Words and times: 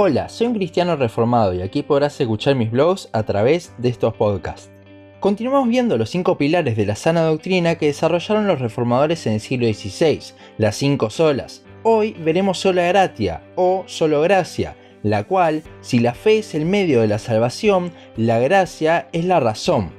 Hola, 0.00 0.28
soy 0.28 0.46
un 0.46 0.54
cristiano 0.54 0.94
reformado 0.94 1.52
y 1.54 1.60
aquí 1.60 1.82
podrás 1.82 2.20
escuchar 2.20 2.54
mis 2.54 2.70
blogs 2.70 3.08
a 3.12 3.24
través 3.24 3.72
de 3.78 3.88
estos 3.88 4.14
podcasts. 4.14 4.70
Continuamos 5.18 5.68
viendo 5.68 5.98
los 5.98 6.08
cinco 6.10 6.38
pilares 6.38 6.76
de 6.76 6.86
la 6.86 6.94
sana 6.94 7.22
doctrina 7.22 7.74
que 7.74 7.86
desarrollaron 7.86 8.46
los 8.46 8.60
reformadores 8.60 9.26
en 9.26 9.32
el 9.32 9.40
siglo 9.40 9.66
XVI, 9.66 10.20
las 10.56 10.76
cinco 10.76 11.10
solas. 11.10 11.64
Hoy 11.82 12.14
veremos 12.20 12.60
sola 12.60 12.86
gratia 12.86 13.42
o 13.56 13.82
solo 13.86 14.20
gracia, 14.20 14.76
la 15.02 15.24
cual, 15.24 15.64
si 15.80 15.98
la 15.98 16.14
fe 16.14 16.38
es 16.38 16.54
el 16.54 16.64
medio 16.64 17.00
de 17.00 17.08
la 17.08 17.18
salvación, 17.18 17.90
la 18.16 18.38
gracia 18.38 19.08
es 19.12 19.24
la 19.24 19.40
razón. 19.40 19.90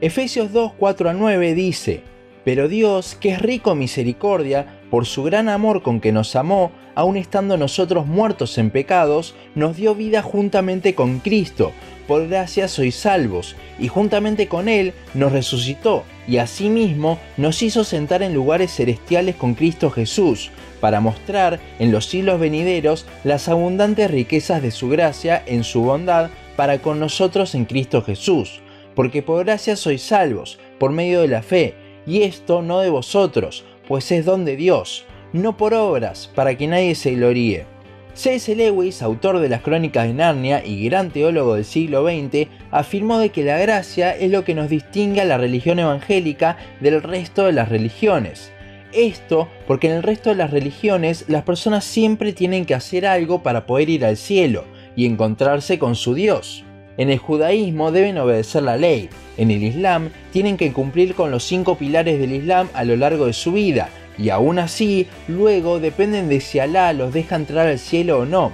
Efesios 0.00 0.52
2, 0.52 0.72
4 0.76 1.10
a 1.10 1.12
9 1.12 1.54
dice, 1.54 2.02
Pero 2.44 2.66
Dios, 2.66 3.14
que 3.14 3.28
es 3.28 3.40
rico 3.40 3.70
en 3.70 3.78
misericordia, 3.78 4.77
por 4.90 5.06
su 5.06 5.22
gran 5.22 5.48
amor 5.48 5.82
con 5.82 6.00
que 6.00 6.12
nos 6.12 6.36
amó, 6.36 6.70
aun 6.94 7.16
estando 7.16 7.56
nosotros 7.56 8.06
muertos 8.06 8.58
en 8.58 8.70
pecados, 8.70 9.34
nos 9.54 9.76
dio 9.76 9.94
vida 9.94 10.22
juntamente 10.22 10.94
con 10.94 11.20
Cristo. 11.20 11.72
Por 12.06 12.26
gracia 12.26 12.68
sois 12.68 12.94
salvos, 12.96 13.54
y 13.78 13.88
juntamente 13.88 14.48
con 14.48 14.68
Él 14.68 14.94
nos 15.14 15.32
resucitó, 15.32 16.04
y 16.26 16.38
asimismo 16.38 17.18
nos 17.36 17.62
hizo 17.62 17.84
sentar 17.84 18.22
en 18.22 18.34
lugares 18.34 18.74
celestiales 18.74 19.36
con 19.36 19.54
Cristo 19.54 19.90
Jesús, 19.90 20.50
para 20.80 21.00
mostrar 21.00 21.60
en 21.78 21.92
los 21.92 22.06
siglos 22.06 22.40
venideros 22.40 23.06
las 23.24 23.48
abundantes 23.48 24.10
riquezas 24.10 24.62
de 24.62 24.70
su 24.70 24.88
gracia 24.88 25.42
en 25.46 25.64
su 25.64 25.82
bondad 25.82 26.30
para 26.56 26.78
con 26.78 26.98
nosotros 26.98 27.54
en 27.54 27.64
Cristo 27.64 28.02
Jesús. 28.02 28.60
Porque 28.94 29.22
por 29.22 29.44
gracia 29.44 29.76
sois 29.76 30.02
salvos, 30.02 30.58
por 30.78 30.90
medio 30.90 31.20
de 31.20 31.28
la 31.28 31.42
fe, 31.42 31.74
y 32.06 32.22
esto 32.22 32.62
no 32.62 32.80
de 32.80 32.88
vosotros, 32.88 33.64
pues 33.88 34.12
es 34.12 34.24
don 34.24 34.44
de 34.44 34.54
Dios 34.54 35.06
no 35.32 35.56
por 35.56 35.74
obras, 35.74 36.30
para 36.34 36.56
que 36.56 36.66
nadie 36.66 36.94
se 36.94 37.14
gloríe. 37.14 37.66
C.S. 38.14 38.54
Lewis, 38.56 39.02
autor 39.02 39.38
de 39.38 39.48
las 39.48 39.62
Crónicas 39.62 40.06
de 40.06 40.14
Narnia 40.14 40.64
y 40.64 40.84
gran 40.84 41.10
teólogo 41.10 41.54
del 41.54 41.64
siglo 41.64 42.04
XX, 42.04 42.48
afirmó 42.70 43.18
de 43.18 43.28
que 43.28 43.44
la 43.44 43.58
gracia 43.58 44.16
es 44.16 44.30
lo 44.30 44.44
que 44.44 44.54
nos 44.54 44.68
distingue 44.68 45.20
a 45.20 45.24
la 45.24 45.38
religión 45.38 45.78
evangélica 45.78 46.56
del 46.80 47.02
resto 47.02 47.44
de 47.44 47.52
las 47.52 47.68
religiones. 47.68 48.52
Esto 48.92 49.48
porque 49.66 49.88
en 49.88 49.96
el 49.96 50.02
resto 50.02 50.30
de 50.30 50.36
las 50.36 50.50
religiones 50.50 51.26
las 51.28 51.44
personas 51.44 51.84
siempre 51.84 52.32
tienen 52.32 52.64
que 52.64 52.74
hacer 52.74 53.06
algo 53.06 53.42
para 53.42 53.66
poder 53.66 53.90
ir 53.90 54.04
al 54.04 54.16
cielo 54.16 54.64
y 54.96 55.06
encontrarse 55.06 55.78
con 55.78 55.94
su 55.94 56.14
Dios. 56.14 56.64
En 56.98 57.10
el 57.10 57.18
judaísmo 57.18 57.92
deben 57.92 58.18
obedecer 58.18 58.64
la 58.64 58.76
ley, 58.76 59.08
en 59.36 59.52
el 59.52 59.62
islam 59.62 60.10
tienen 60.32 60.56
que 60.56 60.72
cumplir 60.72 61.14
con 61.14 61.30
los 61.30 61.44
cinco 61.44 61.76
pilares 61.76 62.18
del 62.18 62.32
islam 62.32 62.68
a 62.74 62.84
lo 62.84 62.96
largo 62.96 63.26
de 63.26 63.32
su 63.32 63.52
vida, 63.52 63.88
y 64.18 64.30
aún 64.30 64.58
así, 64.58 65.06
luego 65.28 65.78
dependen 65.78 66.28
de 66.28 66.40
si 66.40 66.58
Alá 66.58 66.92
los 66.92 67.14
deja 67.14 67.36
entrar 67.36 67.68
al 67.68 67.78
cielo 67.78 68.18
o 68.18 68.26
no. 68.26 68.50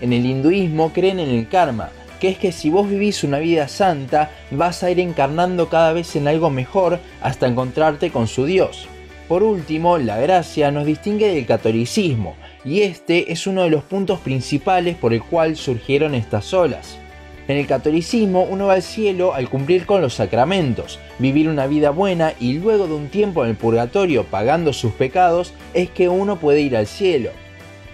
En 0.00 0.12
el 0.12 0.24
hinduismo 0.24 0.92
creen 0.92 1.18
en 1.18 1.30
el 1.30 1.48
karma, 1.48 1.90
que 2.20 2.28
es 2.28 2.38
que 2.38 2.52
si 2.52 2.70
vos 2.70 2.88
vivís 2.88 3.24
una 3.24 3.40
vida 3.40 3.66
santa, 3.66 4.30
vas 4.52 4.84
a 4.84 4.92
ir 4.92 5.00
encarnando 5.00 5.68
cada 5.68 5.92
vez 5.92 6.14
en 6.14 6.28
algo 6.28 6.50
mejor 6.50 7.00
hasta 7.20 7.48
encontrarte 7.48 8.10
con 8.10 8.28
su 8.28 8.44
Dios. 8.44 8.86
Por 9.26 9.42
último, 9.42 9.98
la 9.98 10.18
gracia 10.18 10.70
nos 10.70 10.86
distingue 10.86 11.34
del 11.34 11.46
catolicismo, 11.46 12.36
y 12.64 12.82
este 12.82 13.32
es 13.32 13.48
uno 13.48 13.64
de 13.64 13.70
los 13.70 13.82
puntos 13.82 14.20
principales 14.20 14.96
por 14.96 15.12
el 15.12 15.22
cual 15.22 15.56
surgieron 15.56 16.14
estas 16.14 16.54
olas. 16.54 16.96
En 17.48 17.56
el 17.56 17.66
catolicismo 17.66 18.42
uno 18.42 18.66
va 18.66 18.74
al 18.74 18.82
cielo 18.82 19.32
al 19.32 19.48
cumplir 19.48 19.86
con 19.86 20.02
los 20.02 20.14
sacramentos, 20.14 21.00
vivir 21.18 21.48
una 21.48 21.66
vida 21.66 21.88
buena 21.88 22.34
y 22.38 22.52
luego 22.58 22.86
de 22.86 22.92
un 22.92 23.08
tiempo 23.08 23.42
en 23.42 23.50
el 23.50 23.56
purgatorio 23.56 24.24
pagando 24.24 24.74
sus 24.74 24.92
pecados 24.92 25.54
es 25.72 25.88
que 25.88 26.10
uno 26.10 26.36
puede 26.36 26.60
ir 26.60 26.76
al 26.76 26.86
cielo. 26.86 27.30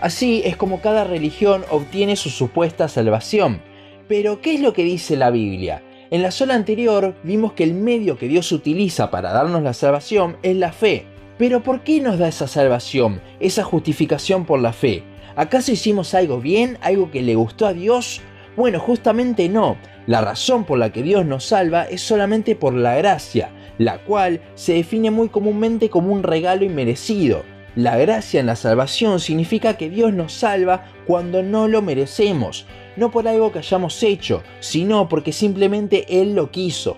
Así 0.00 0.42
es 0.44 0.56
como 0.56 0.80
cada 0.80 1.04
religión 1.04 1.64
obtiene 1.70 2.16
su 2.16 2.30
supuesta 2.30 2.88
salvación. 2.88 3.62
Pero, 4.08 4.40
¿qué 4.40 4.54
es 4.54 4.60
lo 4.60 4.72
que 4.72 4.82
dice 4.82 5.16
la 5.16 5.30
Biblia? 5.30 5.82
En 6.10 6.20
la 6.20 6.32
sola 6.32 6.54
anterior 6.54 7.14
vimos 7.22 7.52
que 7.52 7.64
el 7.64 7.74
medio 7.74 8.18
que 8.18 8.28
Dios 8.28 8.50
utiliza 8.50 9.10
para 9.10 9.32
darnos 9.32 9.62
la 9.62 9.72
salvación 9.72 10.36
es 10.42 10.56
la 10.56 10.72
fe. 10.72 11.06
Pero 11.38 11.62
¿por 11.62 11.84
qué 11.84 12.00
nos 12.00 12.18
da 12.18 12.28
esa 12.28 12.48
salvación, 12.48 13.20
esa 13.38 13.62
justificación 13.62 14.46
por 14.46 14.60
la 14.60 14.72
fe? 14.72 15.04
¿Acaso 15.36 15.72
hicimos 15.72 16.12
algo 16.14 16.40
bien, 16.40 16.76
algo 16.82 17.10
que 17.10 17.22
le 17.22 17.34
gustó 17.36 17.66
a 17.66 17.72
Dios? 17.72 18.20
Bueno, 18.56 18.78
justamente 18.78 19.48
no. 19.48 19.76
La 20.06 20.20
razón 20.20 20.64
por 20.64 20.78
la 20.78 20.92
que 20.92 21.02
Dios 21.02 21.26
nos 21.26 21.44
salva 21.44 21.84
es 21.84 22.02
solamente 22.02 22.54
por 22.54 22.74
la 22.74 22.94
gracia, 22.96 23.50
la 23.78 23.98
cual 23.98 24.40
se 24.54 24.74
define 24.74 25.10
muy 25.10 25.28
comúnmente 25.28 25.90
como 25.90 26.12
un 26.12 26.22
regalo 26.22 26.64
inmerecido. 26.64 27.42
La 27.74 27.96
gracia 27.96 28.38
en 28.38 28.46
la 28.46 28.54
salvación 28.54 29.18
significa 29.18 29.76
que 29.76 29.90
Dios 29.90 30.12
nos 30.12 30.32
salva 30.32 30.84
cuando 31.06 31.42
no 31.42 31.66
lo 31.66 31.82
merecemos, 31.82 32.66
no 32.96 33.10
por 33.10 33.26
algo 33.26 33.50
que 33.50 33.58
hayamos 33.58 34.00
hecho, 34.04 34.44
sino 34.60 35.08
porque 35.08 35.32
simplemente 35.32 36.20
Él 36.20 36.36
lo 36.36 36.52
quiso. 36.52 36.96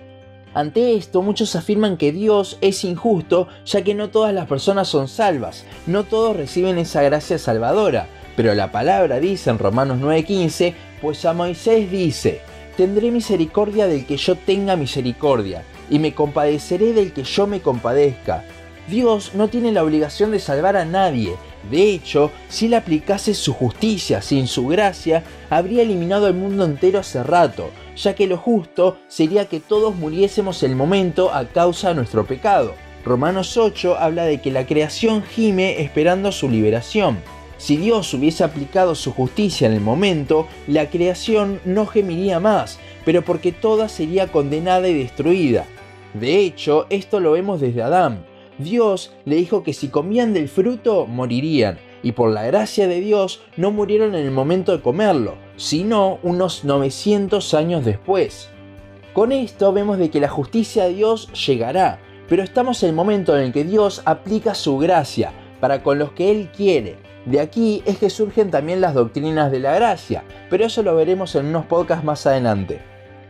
Ante 0.52 0.96
esto, 0.96 1.22
muchos 1.22 1.56
afirman 1.56 1.96
que 1.96 2.12
Dios 2.12 2.58
es 2.60 2.84
injusto, 2.84 3.48
ya 3.64 3.82
que 3.82 3.94
no 3.94 4.10
todas 4.10 4.34
las 4.34 4.46
personas 4.46 4.88
son 4.88 5.08
salvas, 5.08 5.64
no 5.86 6.04
todos 6.04 6.36
reciben 6.36 6.76
esa 6.78 7.02
gracia 7.02 7.38
salvadora, 7.38 8.08
pero 8.36 8.54
la 8.54 8.70
palabra 8.70 9.18
dice 9.18 9.50
en 9.50 9.58
Romanos 9.58 9.98
9:15 9.98 10.74
pues 11.00 11.24
a 11.24 11.32
Moisés 11.32 11.90
dice, 11.90 12.40
tendré 12.76 13.10
misericordia 13.10 13.86
del 13.86 14.06
que 14.06 14.16
yo 14.16 14.36
tenga 14.36 14.76
misericordia, 14.76 15.64
y 15.90 15.98
me 15.98 16.14
compadeceré 16.14 16.92
del 16.92 17.12
que 17.12 17.24
yo 17.24 17.46
me 17.46 17.60
compadezca. 17.60 18.44
Dios 18.88 19.32
no 19.34 19.48
tiene 19.48 19.72
la 19.72 19.82
obligación 19.82 20.30
de 20.30 20.38
salvar 20.38 20.76
a 20.76 20.84
nadie. 20.84 21.34
De 21.70 21.90
hecho, 21.90 22.30
si 22.48 22.66
él 22.66 22.74
aplicase 22.74 23.34
su 23.34 23.52
justicia 23.52 24.22
sin 24.22 24.46
su 24.46 24.68
gracia, 24.68 25.24
habría 25.50 25.82
eliminado 25.82 26.26
al 26.26 26.34
mundo 26.34 26.64
entero 26.64 27.00
hace 27.00 27.22
rato, 27.24 27.70
ya 27.96 28.14
que 28.14 28.28
lo 28.28 28.36
justo 28.36 28.98
sería 29.08 29.46
que 29.46 29.58
todos 29.58 29.96
muriésemos 29.96 30.62
el 30.62 30.76
momento 30.76 31.34
a 31.34 31.46
causa 31.46 31.88
de 31.88 31.96
nuestro 31.96 32.24
pecado. 32.26 32.74
Romanos 33.04 33.56
8 33.56 33.96
habla 33.98 34.24
de 34.24 34.40
que 34.40 34.50
la 34.50 34.66
creación 34.66 35.22
gime 35.22 35.80
esperando 35.80 36.30
su 36.30 36.48
liberación. 36.48 37.18
Si 37.58 37.76
Dios 37.76 38.12
hubiese 38.12 38.44
aplicado 38.44 38.94
su 38.94 39.12
justicia 39.12 39.66
en 39.66 39.72
el 39.72 39.80
momento, 39.80 40.46
la 40.66 40.90
creación 40.90 41.60
no 41.64 41.86
gemiría 41.86 42.38
más, 42.38 42.78
pero 43.04 43.22
porque 43.22 43.52
toda 43.52 43.88
sería 43.88 44.28
condenada 44.28 44.88
y 44.88 44.94
destruida. 44.94 45.64
De 46.12 46.38
hecho, 46.38 46.86
esto 46.90 47.20
lo 47.20 47.32
vemos 47.32 47.60
desde 47.60 47.82
Adán. 47.82 48.24
Dios 48.58 49.12
le 49.24 49.36
dijo 49.36 49.62
que 49.62 49.72
si 49.72 49.88
comían 49.88 50.32
del 50.32 50.48
fruto, 50.48 51.06
morirían, 51.06 51.78
y 52.02 52.12
por 52.12 52.30
la 52.30 52.44
gracia 52.44 52.88
de 52.88 53.00
Dios 53.00 53.40
no 53.56 53.70
murieron 53.70 54.14
en 54.14 54.24
el 54.24 54.30
momento 54.30 54.72
de 54.72 54.82
comerlo, 54.82 55.34
sino 55.56 56.18
unos 56.22 56.64
900 56.64 57.54
años 57.54 57.84
después. 57.84 58.50
Con 59.12 59.32
esto 59.32 59.72
vemos 59.72 59.98
de 59.98 60.10
que 60.10 60.20
la 60.20 60.28
justicia 60.28 60.84
de 60.84 60.94
Dios 60.94 61.32
llegará, 61.46 62.00
pero 62.28 62.42
estamos 62.42 62.82
en 62.82 62.90
el 62.90 62.94
momento 62.94 63.36
en 63.36 63.44
el 63.44 63.52
que 63.52 63.64
Dios 63.64 64.02
aplica 64.04 64.54
su 64.54 64.78
gracia 64.78 65.32
para 65.60 65.82
con 65.82 65.98
los 65.98 66.12
que 66.12 66.30
Él 66.30 66.50
quiere, 66.54 66.96
de 67.26 67.40
aquí 67.40 67.82
es 67.86 67.98
que 67.98 68.08
surgen 68.08 68.52
también 68.52 68.80
las 68.80 68.94
doctrinas 68.94 69.50
de 69.50 69.58
la 69.58 69.74
gracia, 69.74 70.22
pero 70.48 70.64
eso 70.64 70.84
lo 70.84 70.94
veremos 70.94 71.34
en 71.34 71.46
unos 71.46 71.66
podcasts 71.66 72.04
más 72.04 72.24
adelante. 72.24 72.80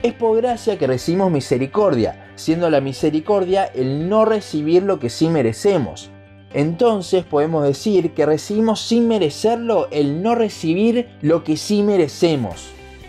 Es 0.02 0.12
por 0.12 0.36
gracia 0.36 0.78
que 0.78 0.86
recibimos 0.86 1.30
misericordia, 1.30 2.30
siendo 2.34 2.68
la 2.68 2.82
misericordia 2.82 3.64
el 3.64 4.10
no 4.10 4.26
recibir 4.26 4.82
lo 4.82 5.00
que 5.00 5.08
sí 5.08 5.28
merecemos. 5.28 6.10
Entonces 6.52 7.24
podemos 7.24 7.64
decir 7.64 8.12
que 8.12 8.26
recibimos 8.26 8.82
sin 8.82 9.08
merecerlo 9.08 9.88
el 9.90 10.22
no 10.22 10.34
recibir 10.34 11.08
lo 11.22 11.42
que 11.42 11.56
sí 11.56 11.82
merecemos. 11.82 12.68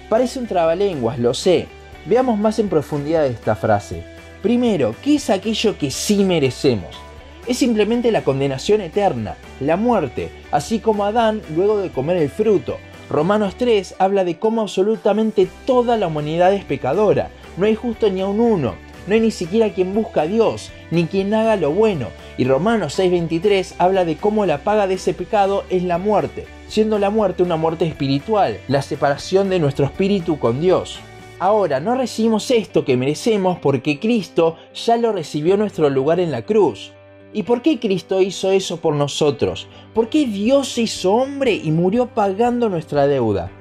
Parece 0.09 0.39
un 0.39 0.47
trabalenguas, 0.47 1.19
lo 1.19 1.33
sé. 1.33 1.67
Veamos 2.05 2.39
más 2.39 2.59
en 2.59 2.69
profundidad 2.69 3.25
esta 3.25 3.57
frase. 3.57 4.05
Primero, 4.41 4.95
¿qué 5.03 5.15
es 5.15 5.29
aquello 5.29 5.77
que 5.77 5.91
sí 5.91 6.23
merecemos? 6.23 7.06
Es 7.47 7.57
simplemente 7.57 8.11
la 8.11 8.23
condenación 8.23 8.81
eterna, 8.81 9.35
la 9.59 9.77
muerte, 9.77 10.29
así 10.51 10.79
como 10.79 11.05
Adán 11.05 11.41
luego 11.55 11.77
de 11.77 11.89
comer 11.89 12.17
el 12.17 12.29
fruto. 12.29 12.77
Romanos 13.09 13.55
3 13.57 13.95
habla 13.99 14.25
de 14.25 14.37
cómo 14.37 14.61
absolutamente 14.61 15.47
toda 15.65 15.95
la 15.97 16.07
humanidad 16.07 16.53
es 16.53 16.65
pecadora, 16.65 17.29
no 17.55 17.65
hay 17.65 17.75
justo 17.75 18.09
ni 18.09 18.21
a 18.21 18.27
un 18.27 18.41
uno, 18.41 18.75
no 19.07 19.13
hay 19.13 19.21
ni 19.21 19.31
siquiera 19.31 19.69
quien 19.69 19.93
busca 19.93 20.23
a 20.23 20.27
Dios, 20.27 20.71
ni 20.91 21.05
quien 21.05 21.33
haga 21.33 21.55
lo 21.55 21.71
bueno. 21.71 22.07
Y 22.37 22.43
Romanos 22.43 22.99
6:23 22.99 23.75
habla 23.77 24.03
de 24.03 24.17
cómo 24.17 24.45
la 24.45 24.59
paga 24.59 24.85
de 24.85 24.95
ese 24.95 25.13
pecado 25.13 25.63
es 25.69 25.83
la 25.83 25.97
muerte, 25.97 26.45
siendo 26.67 26.99
la 26.99 27.09
muerte 27.09 27.43
una 27.43 27.55
muerte 27.55 27.87
espiritual, 27.87 28.59
la 28.67 28.81
separación 28.81 29.49
de 29.49 29.59
nuestro 29.59 29.85
espíritu 29.85 30.37
con 30.37 30.59
Dios. 30.59 30.99
Ahora, 31.39 31.79
no 31.79 31.95
recibimos 31.95 32.49
esto 32.51 32.83
que 32.83 32.97
merecemos 32.97 33.59
porque 33.59 33.99
Cristo 33.99 34.57
ya 34.73 34.97
lo 34.97 35.11
recibió 35.13 35.55
nuestro 35.55 35.89
lugar 35.89 36.19
en 36.19 36.31
la 36.31 36.41
cruz. 36.41 36.91
¿Y 37.33 37.43
por 37.43 37.61
qué 37.61 37.79
Cristo 37.79 38.21
hizo 38.21 38.51
eso 38.51 38.77
por 38.77 38.95
nosotros? 38.95 39.67
¿Por 39.93 40.09
qué 40.09 40.25
Dios 40.25 40.69
se 40.69 40.83
hizo 40.83 41.13
hombre 41.13 41.53
y 41.53 41.71
murió 41.71 42.07
pagando 42.07 42.69
nuestra 42.69 43.07
deuda? 43.07 43.51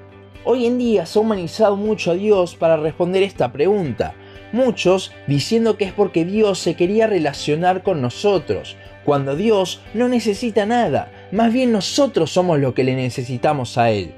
Hoy 0.44 0.66
en 0.66 0.78
día 0.78 1.06
se 1.06 1.18
ha 1.18 1.22
humanizado 1.22 1.76
mucho 1.76 2.12
a 2.12 2.14
Dios 2.14 2.54
para 2.54 2.76
responder 2.76 3.22
esta 3.24 3.52
pregunta. 3.52 4.14
Muchos 4.52 5.12
diciendo 5.26 5.76
que 5.76 5.86
es 5.86 5.92
porque 5.92 6.24
Dios 6.24 6.60
se 6.60 6.76
quería 6.76 7.08
relacionar 7.08 7.82
con 7.82 8.00
nosotros, 8.00 8.76
cuando 9.04 9.36
Dios 9.36 9.80
no 9.94 10.08
necesita 10.08 10.66
nada, 10.66 11.12
más 11.32 11.52
bien 11.52 11.72
nosotros 11.72 12.30
somos 12.30 12.60
lo 12.60 12.74
que 12.74 12.84
le 12.84 12.94
necesitamos 12.94 13.78
a 13.78 13.90
Él. 13.90 14.14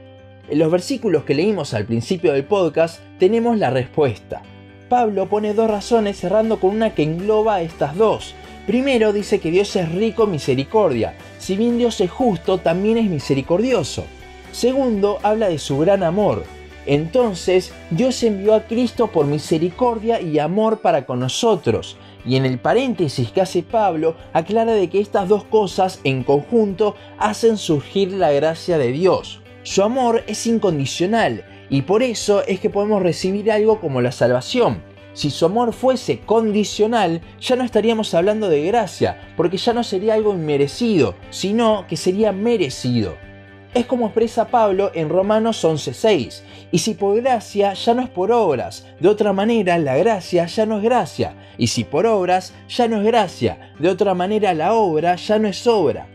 En 0.51 0.59
los 0.59 0.71
versículos 0.71 1.25
que 1.25 1.35
leímos 1.35 1.75
al 1.75 1.85
principio 1.85 2.33
del 2.33 2.45
podcast 2.45 3.01
tenemos 3.19 3.59
la 3.59 3.71
respuesta. 3.71 4.43
Pablo 4.89 5.29
pone 5.29 5.53
dos 5.53 5.71
razones 5.71 6.19
cerrando 6.19 6.59
con 6.59 6.71
una 6.71 6.95
que 6.95 7.03
engloba 7.03 7.61
estas 7.61 7.97
dos. 7.97 8.35
Primero 8.69 9.15
dice 9.15 9.41
que 9.41 9.51
Dios 9.51 9.75
es 9.77 9.91
rico 9.93 10.25
en 10.25 10.33
misericordia. 10.33 11.15
Si 11.39 11.57
bien 11.57 11.79
Dios 11.79 12.03
es 12.03 12.11
justo, 12.11 12.59
también 12.59 12.99
es 12.99 13.09
misericordioso. 13.09 14.05
Segundo, 14.53 15.21
habla 15.23 15.49
de 15.49 15.59
su 15.59 15.79
gran 15.79 16.03
amor. 16.03 16.45
Entonces, 16.85 17.73
Dios 17.91 18.23
envió 18.23 18.55
a 18.55 18.67
Cristo 18.67 19.07
por 19.07 19.25
misericordia 19.25 20.21
y 20.21 20.39
amor 20.39 20.83
para 20.83 21.07
con 21.07 21.21
nosotros. 21.21 21.97
Y 22.27 22.37
en 22.37 22.45
el 22.45 22.59
paréntesis 22.59 23.31
que 23.31 23.41
hace 23.41 23.63
Pablo, 23.63 24.17
aclara 24.35 24.75
de 24.75 24.91
que 24.91 25.01
estas 25.01 25.29
dos 25.31 25.45
cosas 25.45 26.01
en 26.05 26.23
conjunto 26.23 26.95
hacen 27.17 27.57
surgir 27.57 28.13
la 28.13 28.33
gracia 28.33 28.77
de 28.77 28.93
Dios. 28.93 29.41
Su 29.63 29.83
amor 29.83 30.25
es 30.27 30.47
incondicional 30.47 31.43
y 31.71 31.81
por 31.83 32.03
eso 32.03 32.45
es 32.47 32.61
que 32.61 32.69
podemos 32.69 33.03
recibir 33.03 33.51
algo 33.51 33.81
como 33.81 34.03
la 34.03 34.13
salvación. 34.13 34.83
Si 35.19 35.31
su 35.31 35.47
amor 35.47 35.73
fuese 35.73 36.21
condicional, 36.21 37.23
ya 37.41 37.57
no 37.57 37.65
estaríamos 37.65 38.15
hablando 38.15 38.49
de 38.49 38.65
gracia, 38.67 39.21
porque 39.37 39.57
ya 39.57 39.73
no 39.73 39.83
sería 39.83 40.15
algo 40.15 40.33
inmerecido, 40.33 41.17
sino 41.31 41.87
que 41.89 41.97
sería 41.97 42.31
merecido. 42.31 43.17
Es 43.75 43.85
como 43.87 44.07
expresa 44.07 44.47
Pablo 44.47 44.93
en 44.95 45.09
Romanos 45.09 45.65
11:6, 45.65 46.45
y 46.71 46.79
si 46.79 46.95
por 46.95 47.21
gracia 47.21 47.73
ya 47.73 47.95
no 47.95 48.03
es 48.03 48.09
por 48.09 48.31
obras, 48.31 48.87
de 49.01 49.09
otra 49.09 49.33
manera 49.33 49.77
la 49.79 49.97
gracia 49.97 50.47
ya 50.47 50.67
no 50.67 50.77
es 50.77 50.85
gracia, 50.85 51.35
y 51.57 51.67
si 51.67 51.83
por 51.83 52.07
obras 52.07 52.55
ya 52.69 52.87
no 52.87 52.99
es 52.99 53.05
gracia, 53.05 53.73
de 53.81 53.89
otra 53.89 54.15
manera 54.15 54.55
la 54.55 54.75
obra 54.75 55.17
ya 55.17 55.41
no 55.41 55.49
es 55.49 55.67
obra. 55.67 56.07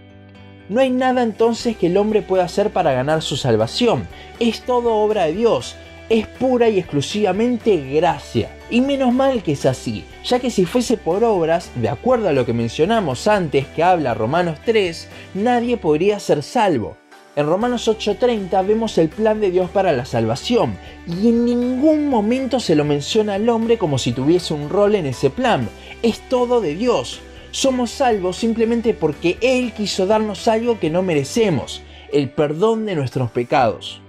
No 0.69 0.79
hay 0.79 0.91
nada 0.91 1.23
entonces 1.23 1.75
que 1.75 1.87
el 1.87 1.97
hombre 1.97 2.21
pueda 2.21 2.45
hacer 2.45 2.69
para 2.69 2.93
ganar 2.93 3.21
su 3.21 3.35
salvación. 3.35 4.07
Es 4.39 4.61
todo 4.61 4.95
obra 4.95 5.25
de 5.25 5.33
Dios. 5.33 5.75
Es 6.13 6.27
pura 6.27 6.69
y 6.69 6.77
exclusivamente 6.77 7.75
gracia. 7.91 8.55
Y 8.69 8.81
menos 8.81 9.11
mal 9.11 9.41
que 9.41 9.53
es 9.53 9.65
así, 9.65 10.05
ya 10.23 10.39
que 10.39 10.51
si 10.51 10.63
fuese 10.63 10.95
por 10.95 11.23
obras, 11.23 11.71
de 11.73 11.89
acuerdo 11.89 12.29
a 12.29 12.33
lo 12.33 12.45
que 12.45 12.53
mencionamos 12.53 13.27
antes 13.27 13.65
que 13.65 13.81
habla 13.81 14.13
Romanos 14.13 14.59
3, 14.63 15.07
nadie 15.33 15.75
podría 15.75 16.19
ser 16.19 16.43
salvo. 16.43 16.97
En 17.35 17.47
Romanos 17.47 17.87
8:30 17.87 18.61
vemos 18.61 18.99
el 18.99 19.09
plan 19.09 19.41
de 19.41 19.49
Dios 19.49 19.71
para 19.71 19.91
la 19.91 20.05
salvación 20.05 20.77
y 21.07 21.29
en 21.29 21.45
ningún 21.45 22.09
momento 22.09 22.59
se 22.59 22.75
lo 22.75 22.85
menciona 22.85 23.33
al 23.33 23.49
hombre 23.49 23.79
como 23.79 23.97
si 23.97 24.11
tuviese 24.11 24.53
un 24.53 24.69
rol 24.69 24.93
en 24.93 25.07
ese 25.07 25.31
plan. 25.31 25.67
Es 26.03 26.19
todo 26.29 26.61
de 26.61 26.75
Dios. 26.75 27.21
Somos 27.49 27.89
salvos 27.89 28.37
simplemente 28.37 28.93
porque 28.93 29.39
Él 29.41 29.73
quiso 29.73 30.05
darnos 30.05 30.47
algo 30.47 30.79
que 30.79 30.91
no 30.91 31.01
merecemos, 31.01 31.81
el 32.11 32.29
perdón 32.29 32.85
de 32.85 32.93
nuestros 32.93 33.31
pecados. 33.31 33.99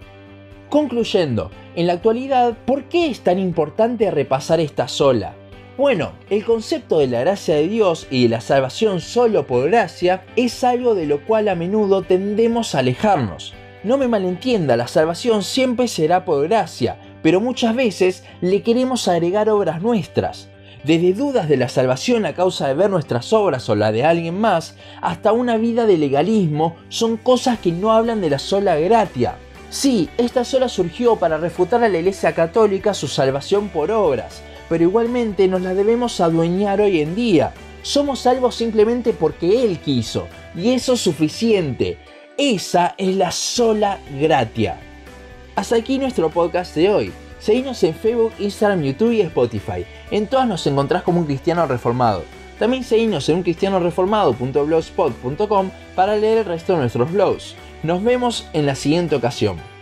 Concluyendo, 0.74 1.52
en 1.76 1.86
la 1.86 1.92
actualidad, 1.92 2.56
¿por 2.66 2.88
qué 2.88 3.06
es 3.06 3.20
tan 3.20 3.38
importante 3.38 4.10
repasar 4.10 4.58
esta 4.58 4.88
sola? 4.88 5.36
Bueno, 5.78 6.14
el 6.30 6.44
concepto 6.44 6.98
de 6.98 7.06
la 7.06 7.20
gracia 7.20 7.54
de 7.54 7.68
Dios 7.68 8.08
y 8.10 8.24
de 8.24 8.30
la 8.30 8.40
salvación 8.40 9.00
solo 9.00 9.46
por 9.46 9.70
gracia 9.70 10.24
es 10.34 10.64
algo 10.64 10.96
de 10.96 11.06
lo 11.06 11.24
cual 11.24 11.48
a 11.48 11.54
menudo 11.54 12.02
tendemos 12.02 12.74
a 12.74 12.80
alejarnos. 12.80 13.54
No 13.84 13.98
me 13.98 14.08
malentienda, 14.08 14.76
la 14.76 14.88
salvación 14.88 15.44
siempre 15.44 15.86
será 15.86 16.24
por 16.24 16.48
gracia, 16.48 16.98
pero 17.22 17.40
muchas 17.40 17.76
veces 17.76 18.24
le 18.40 18.62
queremos 18.62 19.06
agregar 19.06 19.48
obras 19.50 19.80
nuestras 19.80 20.48
desde 20.82 21.14
dudas 21.14 21.48
de 21.48 21.56
la 21.56 21.68
salvación 21.68 22.26
a 22.26 22.34
causa 22.34 22.66
de 22.68 22.74
ver 22.74 22.90
nuestras 22.90 23.32
obras 23.32 23.68
o 23.70 23.76
la 23.76 23.90
de 23.90 24.04
alguien 24.04 24.38
más, 24.38 24.76
hasta 25.00 25.32
una 25.32 25.56
vida 25.56 25.86
de 25.86 25.96
legalismo, 25.96 26.76
son 26.90 27.16
cosas 27.16 27.58
que 27.60 27.72
no 27.72 27.92
hablan 27.92 28.20
de 28.20 28.28
la 28.28 28.38
sola 28.38 28.76
gratia. 28.76 29.36
Sí, 29.74 30.08
esta 30.18 30.44
sola 30.44 30.68
surgió 30.68 31.16
para 31.16 31.36
refutar 31.36 31.82
a 31.82 31.88
la 31.88 31.98
Iglesia 31.98 32.32
Católica 32.32 32.94
su 32.94 33.08
salvación 33.08 33.70
por 33.70 33.90
obras, 33.90 34.40
pero 34.68 34.84
igualmente 34.84 35.48
nos 35.48 35.62
la 35.62 35.74
debemos 35.74 36.20
adueñar 36.20 36.80
hoy 36.80 37.00
en 37.00 37.16
día. 37.16 37.52
Somos 37.82 38.20
salvos 38.20 38.54
simplemente 38.54 39.12
porque 39.12 39.64
Él 39.64 39.80
quiso, 39.80 40.28
y 40.54 40.70
eso 40.70 40.92
es 40.92 41.00
suficiente. 41.00 41.98
Esa 42.38 42.94
es 42.96 43.16
la 43.16 43.32
sola 43.32 43.98
gratia. 44.16 44.78
Hasta 45.56 45.74
aquí 45.74 45.98
nuestro 45.98 46.30
podcast 46.30 46.76
de 46.76 46.90
hoy. 46.90 47.12
Seguinos 47.40 47.82
en 47.82 47.96
Facebook, 47.96 48.32
Instagram, 48.38 48.84
YouTube 48.84 49.10
y 49.10 49.22
Spotify. 49.22 49.84
En 50.12 50.28
todas 50.28 50.46
nos 50.46 50.64
encontrás 50.68 51.02
como 51.02 51.18
un 51.18 51.26
cristiano 51.26 51.66
reformado. 51.66 52.22
También 52.60 52.84
seguinos 52.84 53.28
en 53.28 53.38
uncristianoreformado.blogspot.com 53.38 55.70
para 55.96 56.14
leer 56.14 56.38
el 56.38 56.44
resto 56.44 56.74
de 56.74 56.78
nuestros 56.78 57.10
blogs. 57.10 57.56
Nos 57.84 58.02
vemos 58.02 58.48
en 58.54 58.64
la 58.64 58.76
siguiente 58.76 59.14
ocasión. 59.14 59.73